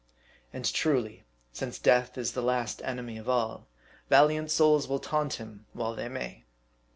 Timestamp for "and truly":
0.51-1.25